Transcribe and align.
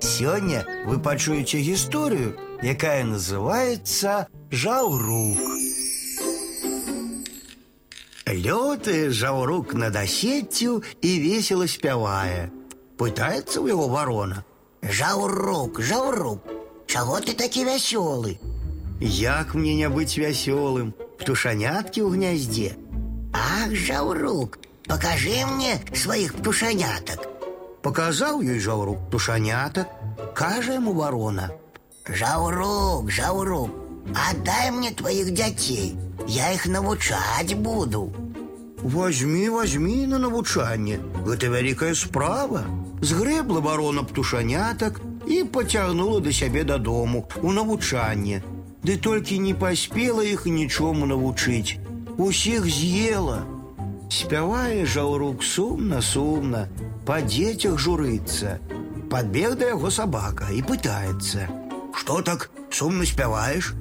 Сёння 0.00 0.64
вы 0.86 0.98
пачуеце 0.98 1.58
гісторыю, 1.58 2.36
якая 2.62 3.04
называется 3.04 4.26
жаўрук. 4.50 5.38
Лётае 8.26 9.10
жаўрук 9.10 9.74
над 9.74 9.96
асеццю 9.96 10.82
і 11.00 11.10
весела 11.20 11.66
спявае. 11.66 12.50
Пытаецца 12.98 13.62
ў 13.62 13.72
яго 13.72 13.88
варона. 13.88 14.44
Жаўрук, 14.82 15.80
жаўрук, 15.80 16.40
чаго 16.86 17.20
ты 17.20 17.34
такі 17.34 17.64
вясёлы? 17.64 18.36
Як 19.00 19.54
мне 19.54 19.74
не 19.74 19.88
быць 19.88 20.18
вясёлым? 20.18 20.92
Птушаняткі 21.20 22.04
ў 22.04 22.08
гняздзе. 22.16 22.76
Ах, 23.32 23.72
жаўрук, 23.72 24.58
покажи 24.88 25.44
мне 25.46 25.80
сваіх 25.94 26.34
птушанятак. 26.34 27.28
Показаў 27.85 28.41
ёй 28.41 28.59
жаўрук 28.59 29.07
птушанятак, 29.07 29.87
кажа 30.33 30.73
яму 30.73 30.93
варона. 30.93 31.49
Жаўрук, 32.05 33.09
жаўрук, 33.11 33.71
отдай 34.29 34.71
мне 34.71 34.91
твоих 34.91 35.33
дзяцей. 35.33 35.95
Я 36.27 36.51
их 36.53 36.67
навучаць 36.67 37.53
буду. 37.53 38.13
Возьми, 38.83 39.49
возьми 39.49 40.05
на 40.05 40.17
навучанне. 40.17 40.99
Гэта 41.25 41.49
вялікая 41.49 41.93
справа. 41.95 42.65
Згрэбла 43.01 43.59
варона 43.59 44.03
птушанятак 44.03 45.01
і 45.27 45.43
пацягнула 45.43 46.19
да 46.19 46.33
сябе 46.33 46.63
дадому 46.63 47.25
у 47.41 47.51
навучанне. 47.51 48.41
Ды 48.83 48.97
толькі 48.97 49.37
не 49.39 49.53
паспела 49.53 50.25
іх 50.25 50.45
нічому 50.45 51.05
навучыць. 51.05 51.77
Усіх 52.17 52.65
з'ела. 52.65 53.45
Спявае 54.11 54.85
жаўрук 54.85 55.43
сумна, 55.43 56.01
сумна, 56.01 56.67
па 57.05 57.21
дзецях 57.21 57.79
журыцца. 57.79 58.59
Падбег 59.11 59.55
да 59.59 59.71
яго 59.71 59.91
сабака 59.91 60.49
і 60.55 60.61
пытаецца: « 60.63 61.97
Што 61.99 62.21
так 62.21 62.49
сумна 62.71 63.05
спяваеш? 63.05 63.73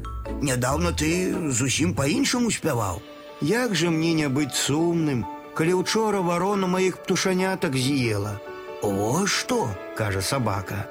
Нядаўна 0.43 0.93
ты 0.93 1.11
зусім 1.51 1.95
па-іншаму 1.95 2.51
спяваў. 2.51 3.03
Як 3.41 3.75
жа 3.75 3.91
мне 3.91 4.15
не 4.15 4.29
быць 4.29 4.55
сумным, 4.55 5.27
калі 5.55 5.75
учора 5.83 6.21
варона 6.21 6.67
маіх 6.67 7.03
птушанятак 7.03 7.77
з'ела. 7.77 8.39
О 8.83 9.27
што, 9.27 9.69
кажа 9.97 10.23
сабака. 10.23 10.87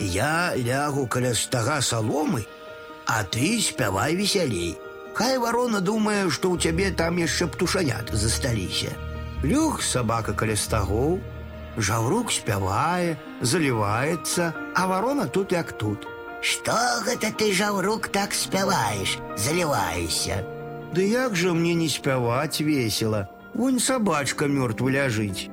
Я 0.00 0.52
лягу 0.56 1.06
каля 1.06 1.34
стага 1.34 1.80
саломы, 1.80 2.46
а 3.06 3.24
ты 3.24 3.60
спявай 3.60 4.14
весялей. 4.14 4.78
Хай 5.14 5.38
варона 5.38 5.80
думае, 5.80 6.30
што 6.30 6.54
ў 6.54 6.60
цябе 6.62 6.90
там 6.90 7.18
яшчэ 7.18 7.46
птушанят 7.46 8.10
засталіся. 8.12 8.94
Лёг 9.42 9.82
сабака 9.82 10.32
каля 10.32 10.56
стагоў, 10.56 11.18
Жаўрук 11.78 12.32
спявае, 12.34 13.16
заліваецца, 13.40 14.52
а 14.74 14.86
варона 14.86 15.26
тут 15.26 15.52
як 15.52 15.72
тут. 15.72 16.06
Што 16.42 16.74
гэта 17.06 17.30
ты, 17.36 17.52
жаўрук, 17.52 18.08
так 18.08 18.34
спяваеш, 18.34 19.18
заліваешся? 19.36 20.42
Ды 20.92 21.06
як 21.06 21.36
жа 21.36 21.54
мне 21.54 21.74
не 21.74 21.88
спяваць 21.88 22.60
весела. 22.60 23.28
Вунь 23.54 23.78
сабачка 23.78 24.48
мёртва 24.48 24.90
ляжыць. 24.90 25.48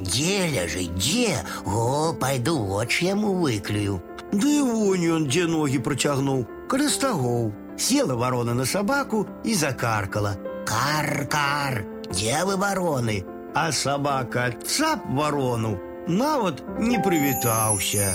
Дзе 0.00 0.48
ляжыць, 0.54 0.94
дзе? 0.96 1.44
О, 1.66 2.14
пайду 2.14 2.56
вочы 2.56 3.04
яму 3.10 3.34
выклюю. 3.34 4.00
Ды 4.32 4.62
вунь 4.62 5.04
ён 5.04 5.28
дзе 5.28 5.46
ногі 5.46 5.82
працягнуў, 5.84 6.46
каля 6.68 6.88
стагоў. 6.88 7.52
Села 7.76 8.14
варона 8.14 8.54
на 8.54 8.66
сабаку 8.66 9.26
і 9.44 9.54
закаркала. 9.54 10.36
Кар-кар, 10.66 11.84
дзе 12.10 12.44
вы 12.44 12.56
вароны? 12.56 13.24
А 13.54 13.72
сабака 13.72 14.52
цап 14.66 15.00
варону 15.06 15.78
нават 16.06 16.62
не 16.78 16.98
прывітаўся. 16.98 18.14